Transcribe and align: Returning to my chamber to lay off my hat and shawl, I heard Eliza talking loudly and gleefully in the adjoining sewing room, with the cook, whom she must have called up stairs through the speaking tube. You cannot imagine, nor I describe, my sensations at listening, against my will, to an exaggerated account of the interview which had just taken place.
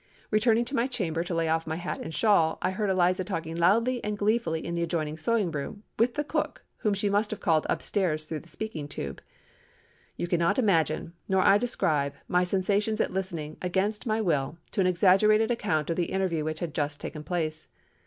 Returning 0.31 0.65
to 0.65 0.75
my 0.75 0.87
chamber 0.87 1.23
to 1.23 1.35
lay 1.35 1.47
off 1.47 1.67
my 1.67 1.75
hat 1.75 1.99
and 2.01 2.11
shawl, 2.11 2.57
I 2.63 2.71
heard 2.71 2.89
Eliza 2.89 3.23
talking 3.23 3.55
loudly 3.55 4.03
and 4.03 4.17
gleefully 4.17 4.65
in 4.65 4.73
the 4.73 4.81
adjoining 4.81 5.15
sewing 5.15 5.51
room, 5.51 5.83
with 5.99 6.15
the 6.15 6.23
cook, 6.23 6.63
whom 6.77 6.95
she 6.95 7.07
must 7.07 7.29
have 7.29 7.39
called 7.39 7.67
up 7.69 7.83
stairs 7.83 8.25
through 8.25 8.39
the 8.39 8.47
speaking 8.47 8.87
tube. 8.87 9.21
You 10.17 10.25
cannot 10.25 10.57
imagine, 10.57 11.13
nor 11.29 11.43
I 11.43 11.59
describe, 11.59 12.15
my 12.27 12.43
sensations 12.43 12.99
at 12.99 13.13
listening, 13.13 13.57
against 13.61 14.07
my 14.07 14.21
will, 14.21 14.57
to 14.71 14.81
an 14.81 14.87
exaggerated 14.87 15.51
account 15.51 15.91
of 15.91 15.97
the 15.97 16.05
interview 16.11 16.43
which 16.43 16.61
had 16.61 16.73
just 16.73 16.99
taken 16.99 17.23
place. 17.23 17.67